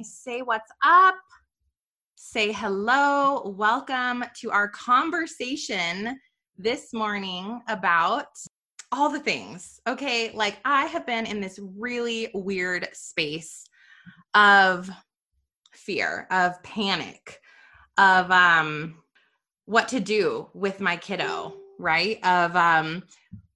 [0.00, 1.16] Say what's up.
[2.14, 3.52] Say hello.
[3.58, 6.20] Welcome to our conversation
[6.56, 8.28] this morning about
[8.92, 9.80] all the things.
[9.88, 10.30] Okay.
[10.30, 13.64] Like, I have been in this really weird space
[14.34, 14.88] of
[15.72, 17.40] fear, of panic,
[17.98, 19.02] of um,
[19.64, 22.24] what to do with my kiddo, right?
[22.24, 23.02] Of um,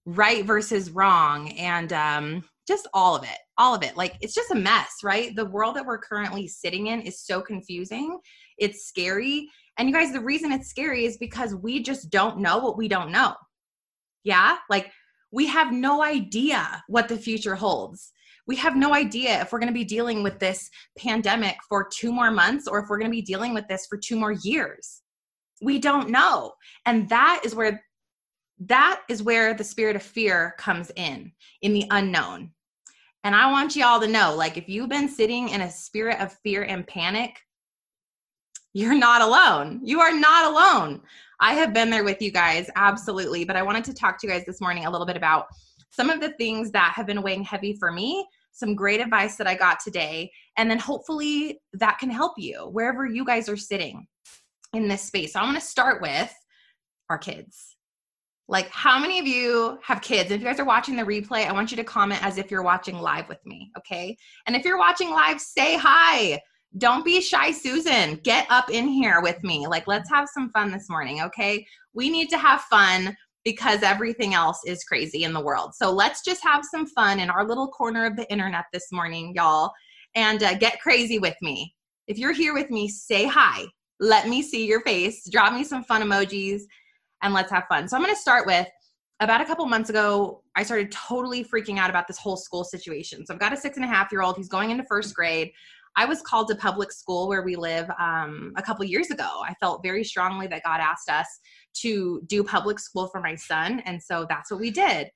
[0.07, 1.53] right versus wrong.
[1.53, 3.97] And um, just all of it all of it.
[3.97, 5.35] Like it's just a mess right?
[5.37, 8.19] The world that we're currently sitting in is so confusing.
[8.59, 9.49] It's scary.
[9.79, 12.89] And you guys the reason it's scary is because we just don't know what we
[12.89, 13.35] don't know.
[14.25, 14.59] Yeah?
[14.69, 14.91] Like
[15.31, 18.13] we have no idea what the future holds.
[18.49, 22.13] We have no idea if we're going to be dealing with this pandemic for two
[22.13, 25.03] more months or if we're going to be dealing with this for two more years.
[25.63, 26.53] We don't know.
[26.85, 27.81] And that is where
[28.61, 32.53] that is where the spirit of fear comes in in the unknown
[33.25, 36.33] and I want y'all to know like, if you've been sitting in a spirit of
[36.33, 37.39] fear and panic,
[38.75, 39.81] you're not alone.
[39.85, 41.03] You are not alone.
[41.39, 43.45] I have been there with you guys, absolutely.
[43.45, 45.47] But I wanted to talk to you guys this morning a little bit about
[45.91, 49.47] some of the things that have been weighing heavy for me, some great advice that
[49.47, 54.07] I got today, and then hopefully that can help you wherever you guys are sitting
[54.73, 55.35] in this space.
[55.35, 56.35] So I want to start with
[57.11, 57.77] our kids
[58.49, 60.31] like, how many of you have kids?
[60.31, 62.63] If you guys are watching the replay, I want you to comment as if you're
[62.63, 64.17] watching live with me, okay?
[64.47, 66.41] And if you're watching live, say hi.
[66.79, 68.19] Don't be shy, Susan.
[68.25, 69.67] Get up in here with me.
[69.67, 71.65] Like, let's have some fun this morning, okay?
[71.95, 75.75] We need to have fun because everything else is crazy in the world.
[75.75, 79.33] So let's just have some fun in our little corner of the internet this morning,
[79.35, 79.73] y'all,
[80.15, 81.75] and uh, get crazy with me.
[82.07, 83.65] If you're here with me, say hi.
[84.01, 85.29] Let me see your face.
[85.31, 86.63] Drop me some fun emojis
[87.23, 87.89] and let's have fun.
[87.89, 88.67] So I'm going to start with
[89.21, 93.25] about a couple months ago, I started totally freaking out about this whole school situation.
[93.25, 94.37] So I've got a six and a half year old.
[94.37, 95.53] He's going into first grade.
[95.95, 99.43] I was called to public school where we live um, a couple years ago.
[99.45, 101.27] I felt very strongly that God asked us
[101.75, 103.81] to do public school for my son.
[103.85, 105.09] And so that's what we did.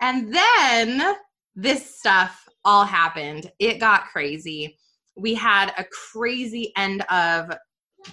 [0.00, 1.16] And then
[1.54, 3.50] this stuff all happened.
[3.58, 4.76] It got crazy.
[5.16, 7.52] We had a crazy end of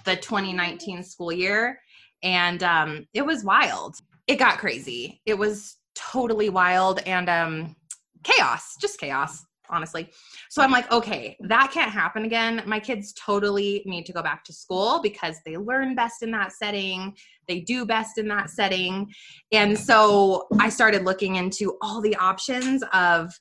[0.06, 1.80] the 2019 school year
[2.24, 3.98] and um, it was wild.
[4.28, 5.22] It got crazy.
[5.26, 7.76] It was totally wild and um,
[8.24, 10.10] chaos, just chaos, honestly.
[10.50, 12.64] So I'm like, okay, that can't happen again.
[12.66, 16.54] My kids totally need to go back to school because they learn best in that
[16.54, 17.16] setting.
[17.48, 19.12] They do best in that setting.
[19.52, 23.34] And so I started looking into all the options of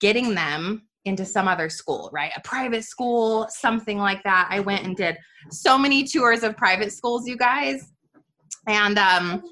[0.00, 2.30] getting them into some other school, right?
[2.36, 4.48] A private school, something like that.
[4.50, 5.16] I went and did
[5.50, 7.92] so many tours of private schools, you guys.
[8.68, 9.42] And um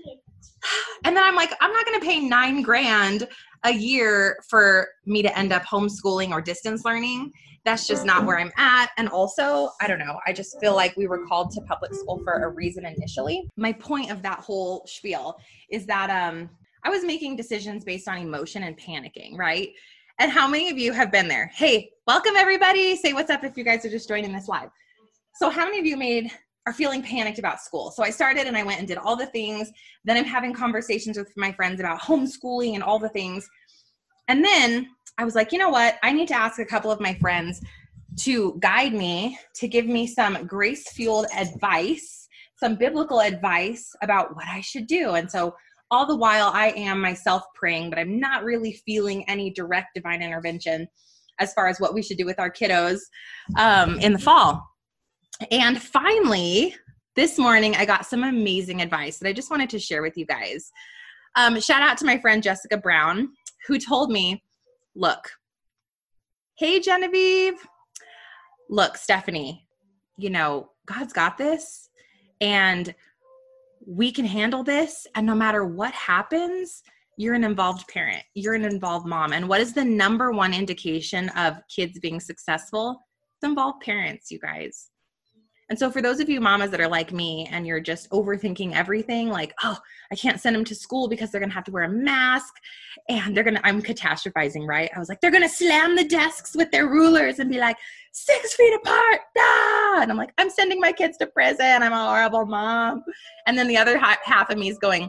[1.04, 3.27] and then I'm like, I'm not gonna pay nine grand
[3.65, 7.32] a year for me to end up homeschooling or distance learning.
[7.65, 8.91] That's just not where I'm at.
[8.97, 12.21] And also, I don't know, I just feel like we were called to public school
[12.22, 13.49] for a reason initially.
[13.56, 15.37] My point of that whole spiel
[15.71, 16.50] is that um
[16.84, 19.71] I was making decisions based on emotion and panicking, right?
[20.19, 21.50] And how many of you have been there?
[21.54, 22.97] Hey, welcome everybody.
[22.97, 24.71] Say what's up if you guys are just joining this live.
[25.34, 26.31] So, how many of you made
[26.66, 27.93] are feeling panicked about school.
[27.93, 29.71] So I started and I went and did all the things.
[30.04, 33.49] Then I'm having conversations with my friends about homeschooling and all the things.
[34.28, 35.97] And then I was like, you know what?
[36.03, 37.62] I need to ask a couple of my friends
[38.21, 42.27] to guide me, to give me some grace fueled advice,
[42.59, 45.10] some biblical advice about what I should do.
[45.10, 45.54] And so
[45.91, 50.22] all the while I am myself praying, but I'm not really feeling any direct divine
[50.22, 50.88] intervention
[51.38, 53.00] as far as what we should do with our kiddos
[53.56, 54.66] um, in the fall.
[55.50, 56.74] And finally,
[57.14, 60.26] this morning, I got some amazing advice that I just wanted to share with you
[60.26, 60.70] guys.
[61.34, 63.30] Um, shout out to my friend Jessica Brown,
[63.66, 64.42] who told me,
[64.94, 65.30] Look,
[66.58, 67.54] hey, Genevieve,
[68.70, 69.60] look, Stefanie,
[70.16, 71.91] you know, God's got this
[72.41, 72.94] and
[73.86, 75.06] we can handle this.
[75.14, 76.82] And no matter what happens,
[77.18, 79.34] you're an involved parent, you're an involved mom.
[79.34, 83.03] And what is the number one indication of kids being successful?
[83.36, 84.91] It's involved parents, you guys.
[85.68, 88.72] And so, for those of you mamas that are like me and you're just overthinking
[88.74, 89.77] everything, like, oh,
[90.13, 92.54] I can't send them to school because they're going to have to wear a mask
[93.09, 94.91] and they're going to, I'm catastrophizing, right?
[94.95, 97.77] I was like, they're going to slam the desks with their rulers and be like,
[98.13, 99.21] six feet apart.
[99.39, 99.98] Ah!
[100.03, 101.83] And I'm like, I'm sending my kids to prison.
[101.83, 103.03] I'm a horrible mom.
[103.47, 105.09] And then the other half of me is going,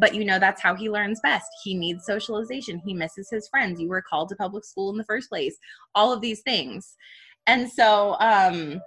[0.00, 1.48] but you know, that's how he learns best.
[1.62, 2.80] He needs socialization.
[2.84, 3.80] He misses his friends.
[3.80, 5.56] You were called to public school in the first place.
[5.94, 6.96] All of these things.
[7.46, 8.80] And so, um,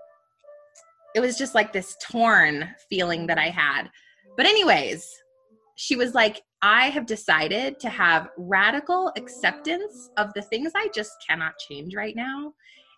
[1.16, 3.90] it was just like this torn feeling that I had.
[4.38, 5.08] But, anyways,
[5.76, 11.12] she was like, I have decided to have radical acceptance of the things I just
[11.28, 12.54] cannot change right now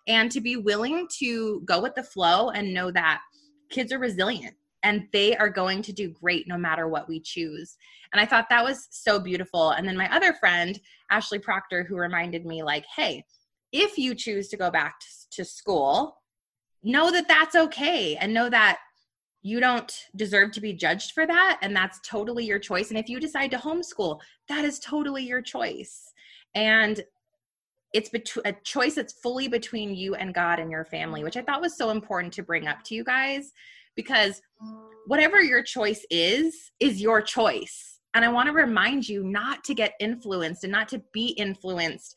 [0.06, 3.22] and to be willing to go with the flow and know that
[3.70, 7.76] kids are resilient and they are going to do great no matter what we choose.
[8.12, 9.70] And I thought that was so beautiful.
[9.70, 10.78] And then my other friend,
[11.10, 13.24] Ashley Proctor, who reminded me, like, hey,
[13.72, 14.96] if you choose to go back
[15.32, 16.18] to school,
[16.84, 18.78] know that that's okay and know that
[19.42, 21.58] you don't deserve to be judged for that.
[21.60, 22.90] And that's totally your choice.
[22.90, 26.12] And if you decide to homeschool, that is totally your choice.
[26.54, 27.02] And
[27.92, 28.10] it's
[28.44, 31.76] a choice that's fully between you and God and your family, which I thought was
[31.76, 33.52] so important to bring up to you guys
[33.94, 34.42] because
[35.06, 38.00] whatever your choice is, is your choice.
[38.14, 42.16] And I want to remind you not to get influenced and not to be influenced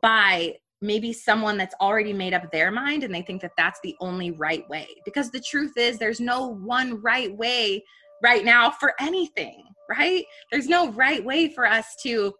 [0.00, 3.96] by maybe someone that's already made up their mind and they think that that's the
[4.00, 4.88] only right way.
[5.04, 7.82] Because the truth is, there's no one right way
[8.22, 10.24] right now for anything, right?
[10.52, 12.32] There's no right way for us to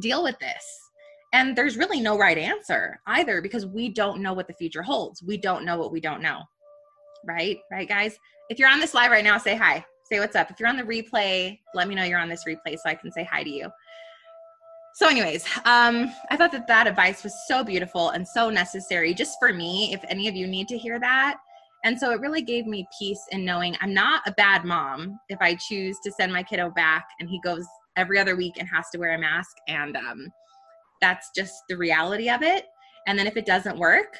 [0.00, 0.64] deal with this.
[1.34, 5.22] And there's really no right answer either because we don't know what the future holds.
[5.22, 6.42] We don't know what we don't know
[7.24, 7.60] right?
[7.70, 8.18] Right, guys?
[8.48, 9.84] If you're on this live right now, say hi.
[10.04, 10.50] Say what's up.
[10.50, 13.10] If you're on the replay, let me know you're on this replay so I can
[13.12, 13.68] say hi to you.
[14.94, 19.38] So, anyways, um, I thought that that advice was so beautiful and so necessary just
[19.38, 21.38] for me, if any of you need to hear that.
[21.84, 25.38] And so it really gave me peace in knowing I'm not a bad mom if
[25.40, 27.66] I choose to send my kiddo back and he goes
[27.96, 29.56] every other week and has to wear a mask.
[29.66, 30.28] And um,
[31.00, 32.66] that's just the reality of it.
[33.06, 34.16] And then if it doesn't work,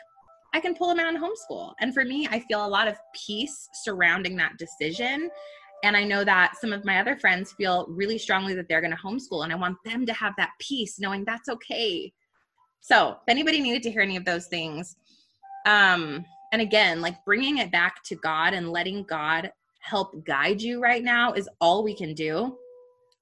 [0.55, 1.75] I can pull him out and homeschool.
[1.81, 5.31] And for me, I feel a lot of peace surrounding that decision.
[5.82, 8.96] And I know that some of my other friends feel really strongly that they're going
[8.96, 9.44] to homeschool.
[9.44, 12.12] And I want them to have that peace, knowing that's okay.
[12.81, 14.96] So, if anybody needed to hear any of those things,
[15.67, 20.81] um, and again, like bringing it back to God and letting God help guide you
[20.81, 22.56] right now is all we can do.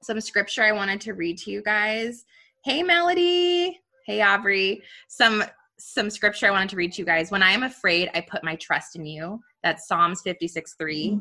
[0.03, 2.25] Some scripture I wanted to read to you guys.
[2.65, 3.79] Hey, Melody.
[4.07, 4.83] Hey, Aubrey.
[5.09, 5.45] Some
[5.79, 7.31] some scripture I wanted to read to you guys.
[7.31, 9.41] When I am afraid, I put my trust in you.
[9.63, 11.19] That's Psalms 56 3.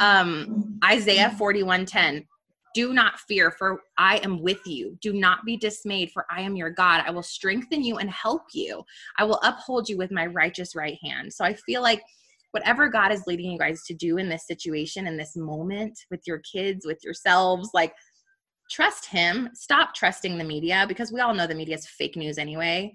[0.00, 2.26] Um, Isaiah 41 10.
[2.72, 4.96] Do not fear, for I am with you.
[5.00, 7.02] Do not be dismayed, for I am your God.
[7.04, 8.84] I will strengthen you and help you.
[9.18, 11.32] I will uphold you with my righteous right hand.
[11.32, 12.00] So I feel like
[12.52, 16.20] whatever God is leading you guys to do in this situation, in this moment, with
[16.26, 17.92] your kids, with yourselves, like
[18.70, 19.50] trust Him.
[19.54, 22.94] Stop trusting the media because we all know the media is fake news anyway.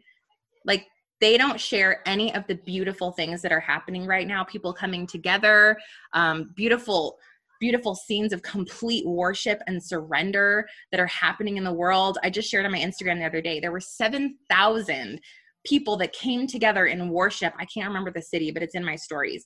[0.64, 0.88] Like
[1.22, 5.08] they don't share any of the beautiful things that are happening right now people coming
[5.08, 5.78] together
[6.14, 7.18] um, beautiful
[7.60, 12.18] beautiful scenes of complete worship and surrender that are happening in the world.
[12.24, 15.20] I just shared on my instagram the other day there were 7000
[15.66, 17.54] people that came together in worship.
[17.58, 19.46] I can't remember the city but it's in my stories.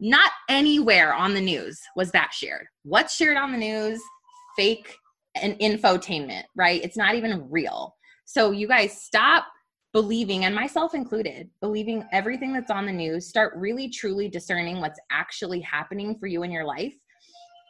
[0.00, 2.66] Not anywhere on the news was that shared.
[2.82, 4.00] What's shared on the news?
[4.56, 4.94] Fake
[5.34, 6.82] and infotainment right?
[6.84, 7.94] It's not even real.
[8.26, 9.46] So you guys stop
[9.94, 14.98] believing, and myself included, believing everything that's on the news, start really truly discerning what's
[15.10, 16.94] actually happening for you in your life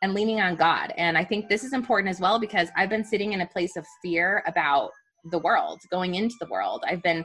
[0.03, 0.93] and leaning on God.
[0.97, 3.77] And I think this is important as well because I've been sitting in a place
[3.77, 4.91] of fear about
[5.31, 6.83] the world, going into the world.
[6.89, 7.25] I've been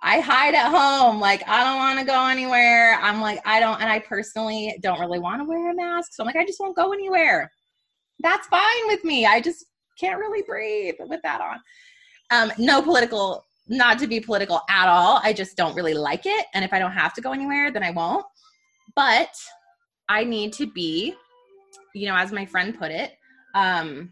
[0.00, 1.18] I hide at home.
[1.18, 2.94] Like, I don't want to go anywhere.
[3.02, 6.12] I'm like, I don't, and I personally don't really want to wear a mask.
[6.12, 7.50] So I'm like, I just won't go anywhere.
[8.20, 9.26] That's fine with me.
[9.26, 9.66] I just
[9.98, 11.58] can't really breathe with that on.
[12.30, 15.20] Um, no political not to be political at all.
[15.22, 16.46] I just don't really like it.
[16.54, 18.24] And if I don't have to go anywhere, then I won't.
[18.96, 19.34] But
[20.08, 21.14] I need to be,
[21.94, 23.12] you know, as my friend put it,
[23.54, 24.10] um,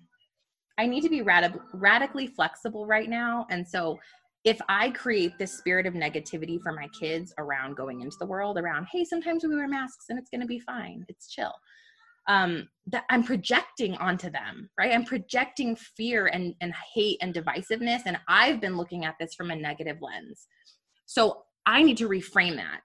[0.78, 3.46] I need to be rad- radically flexible right now.
[3.50, 3.98] And so
[4.44, 8.58] if I create this spirit of negativity for my kids around going into the world,
[8.58, 11.54] around, hey, sometimes we wear masks and it's going to be fine, it's chill
[12.28, 14.92] um, that I'm projecting onto them, right?
[14.92, 18.02] I'm projecting fear and, and hate and divisiveness.
[18.06, 20.46] And I've been looking at this from a negative lens.
[21.06, 22.80] So I need to reframe that.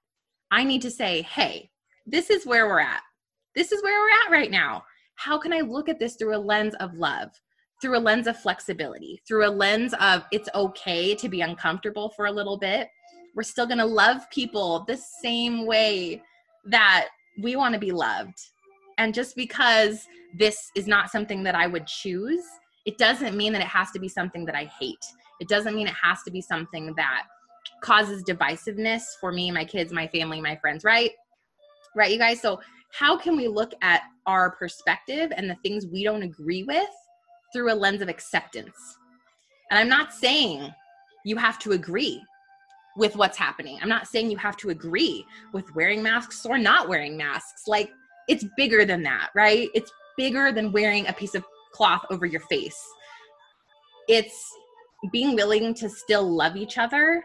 [0.52, 1.70] I need to say, hey,
[2.06, 3.02] this is where we're at.
[3.56, 4.84] This is where we're at right now.
[5.16, 7.30] How can I look at this through a lens of love,
[7.82, 12.26] through a lens of flexibility, through a lens of it's okay to be uncomfortable for
[12.26, 12.90] a little bit?
[13.36, 16.22] We're still to love people the same way
[16.66, 17.10] that
[17.42, 18.38] we want to be loved
[19.02, 22.44] and just because this is not something that I would choose,
[22.86, 25.04] it doesn't mean that it has to be something that I hate.
[25.40, 27.24] It doesn't mean it has to be something that
[27.82, 31.10] causes divisiveness for me, my kids, my family, my friends, right?
[31.96, 32.42] Right, you guys?
[32.42, 32.62] So,
[32.94, 36.90] how can we look at our perspective and the things we don't agree with
[37.52, 38.78] through a lens of acceptance?
[39.72, 40.72] And I'm not saying
[41.26, 42.22] you have to agree
[42.98, 43.80] with what's happening.
[43.82, 47.64] I'm not saying you have to agree with wearing masks or not wearing masks.
[47.66, 47.92] Like,
[48.28, 49.70] it's bigger than that, right?
[49.74, 52.80] It's bigger than wearing a piece of cloth over your face.
[54.08, 54.52] It's
[55.12, 57.24] being willing to still love each other,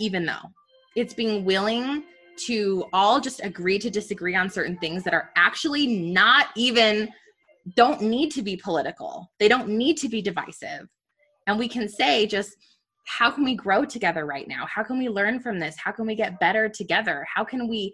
[0.00, 0.52] even though,
[0.96, 2.04] It's being willing
[2.46, 7.08] to all just agree to disagree on certain things that are actually not even
[7.76, 9.30] don't need to be political.
[9.38, 10.88] They don't need to be divisive.
[11.46, 12.56] And we can say just
[13.06, 14.66] how can we grow together right now?
[14.66, 15.76] How can we learn from this?
[15.82, 17.26] How can we get better together?
[17.32, 17.92] How can we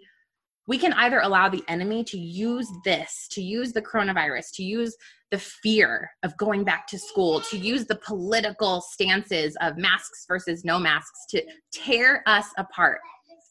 [0.67, 4.95] we can either allow the enemy to use this, to use the coronavirus, to use
[5.31, 10.65] the fear of going back to school, to use the political stances of masks versus
[10.65, 12.99] no masks to tear us apart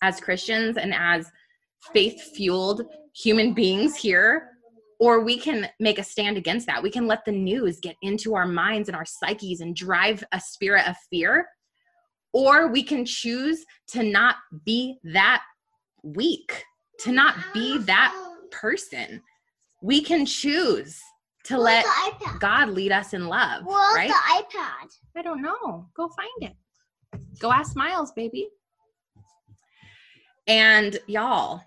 [0.02, 1.30] as Christians and as
[1.92, 2.82] faith fueled
[3.14, 4.50] human beings here.
[4.98, 6.82] Or we can make a stand against that.
[6.82, 10.40] We can let the news get into our minds and our psyches and drive a
[10.40, 11.46] spirit of fear.
[12.32, 15.42] Or we can choose to not be that
[16.02, 16.64] weak
[17.00, 18.14] to not be that
[18.50, 19.22] person.
[19.82, 21.00] We can choose
[21.44, 21.84] to let
[22.40, 23.64] God lead us in love.
[23.64, 24.08] Where's right?
[24.08, 24.96] the iPad?
[25.16, 25.86] I don't know.
[25.94, 26.56] Go find it.
[27.38, 28.48] Go ask Miles, baby.
[30.48, 31.60] And y'all,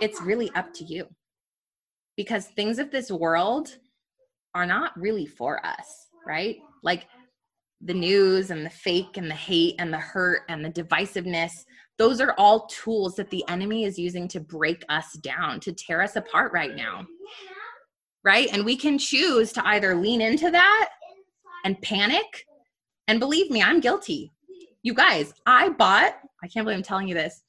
[0.00, 1.06] it's really up to you
[2.16, 3.76] because things of this world
[4.54, 6.58] are not really for us, right?
[6.82, 7.06] Like
[7.84, 11.64] the news and the fake and the hate and the hurt and the divisiveness
[11.98, 16.02] those are all tools that the enemy is using to break us down, to tear
[16.02, 17.06] us apart right now.
[18.24, 18.48] Right?
[18.52, 20.88] And we can choose to either lean into that
[21.64, 22.46] and panic.
[23.06, 24.32] And believe me, I'm guilty.
[24.82, 27.42] You guys, I bought, I can't believe I'm telling you this.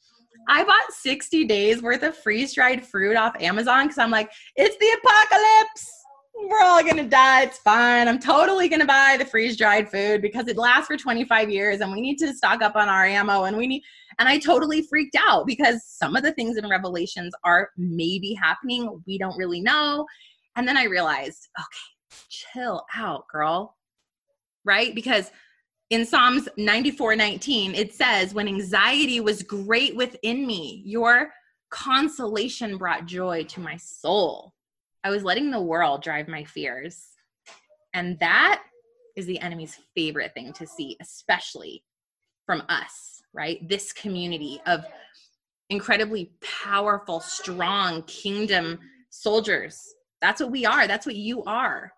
[0.47, 4.77] I bought 60 days worth of freeze dried fruit off Amazon because I'm like, it's
[4.77, 6.04] the apocalypse.
[6.37, 7.43] We're all gonna die.
[7.43, 8.07] It's fine.
[8.07, 11.91] I'm totally gonna buy the freeze dried food because it lasts for 25 years and
[11.91, 13.83] we need to stock up on our ammo and we need
[14.19, 19.01] and I totally freaked out because some of the things in Revelations are maybe happening.
[19.05, 20.05] We don't really know.
[20.55, 23.75] And then I realized, okay, chill out, girl.
[24.63, 24.95] Right?
[24.95, 25.31] Because
[25.89, 31.31] in Psalms 94 19, it says, When anxiety was great within me, your
[31.69, 34.54] consolation brought joy to my soul.
[35.05, 37.01] I was letting the world drive my fears.
[37.93, 38.63] And that
[39.15, 41.85] is the enemy's favorite thing to see, especially
[42.45, 43.67] from us right?
[43.67, 44.85] This community of
[45.69, 49.79] incredibly powerful, strong kingdom soldiers.
[50.21, 50.87] That's what we are.
[50.87, 51.91] That's what you are.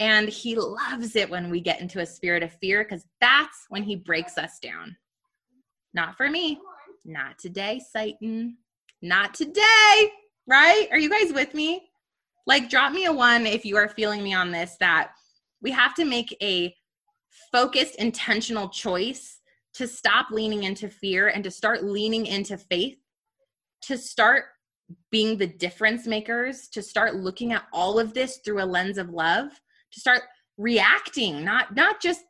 [0.00, 3.84] And he loves it when we get into a spirit of fear because that's when
[3.84, 4.96] he breaks us down.
[5.92, 6.58] Not for me.
[7.04, 8.56] Not today, Satan.
[9.02, 10.10] Not today.
[10.46, 10.88] Right?
[10.90, 11.90] Are you guys with me?
[12.46, 15.12] Like, drop me a one if you are feeling me on this that
[15.62, 16.74] we have to make a
[17.50, 19.40] focused, intentional choice
[19.74, 22.98] to stop leaning into fear and to start leaning into faith,
[23.82, 24.44] to start
[25.10, 29.10] being the difference makers, to start looking at all of this through a lens of
[29.10, 29.48] love,
[29.92, 30.22] to start
[30.58, 32.22] reacting, not not just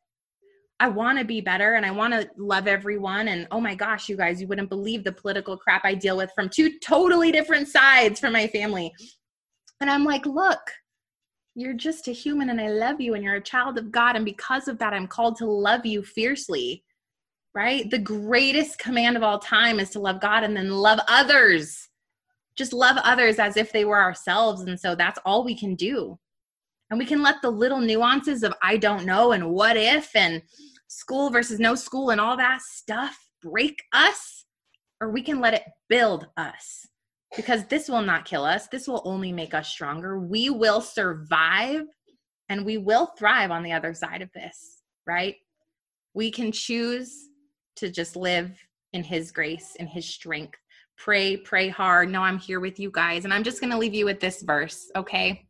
[0.80, 4.09] I want to be better and I want to love everyone and oh my gosh,
[4.09, 7.68] you guys, you wouldn't believe the political crap I deal with from two totally different
[7.68, 8.92] sides from my family.
[9.85, 10.73] And I'm like, look,
[11.55, 14.25] you're just a human and I love you and you're a child of God and
[14.25, 16.83] because of that I'm called to love you fiercely
[17.55, 17.88] right?
[17.91, 21.88] The greatest command of all time is to love God and then love others.
[22.57, 24.62] Just love others as if they were ourselves.
[24.62, 26.19] And so that's all we can do.
[26.91, 30.43] And we can let the little nuances of I don't know and what if and
[30.88, 34.45] school versus no school and all that stuff break us,
[35.00, 36.87] or we can let it build us
[37.37, 38.69] because this will not kill us.
[38.69, 40.19] This will only make us stronger.
[40.19, 41.83] We will survive
[42.49, 45.37] and we will thrive on the other side of this, right?
[46.14, 47.29] We can choose
[47.76, 48.53] to just live
[48.93, 50.59] in his grace and his strength.
[50.97, 52.09] Pray, pray hard.
[52.09, 53.25] No, I'm here with you guys.
[53.25, 55.45] And I'm just going to leave you with this verse, okay?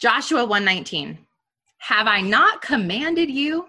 [0.00, 1.18] Joshua 119.
[1.78, 3.68] Have I not commanded you?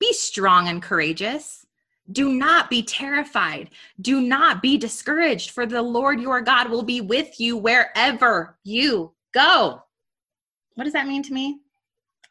[0.00, 1.66] Be strong and courageous.
[2.12, 3.70] Do not be terrified.
[4.00, 9.12] Do not be discouraged, for the Lord your God will be with you wherever you
[9.34, 9.82] go.
[10.74, 11.60] What does that mean to me?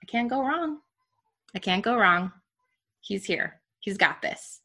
[0.02, 0.80] I can't go wrong.
[1.56, 2.32] I can't go wrong.
[3.02, 3.62] He's here.
[3.80, 4.62] He's got this.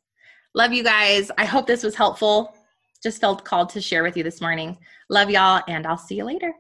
[0.55, 1.31] Love you guys.
[1.39, 2.55] I hope this was helpful.
[3.03, 4.79] Just felt called to share with you this morning.
[5.09, 6.53] Love y'all, and I'll see you later.